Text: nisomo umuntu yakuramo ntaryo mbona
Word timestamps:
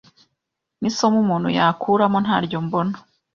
nisomo 0.81 1.17
umuntu 1.25 1.47
yakuramo 1.57 2.17
ntaryo 2.25 2.57
mbona 2.65 2.95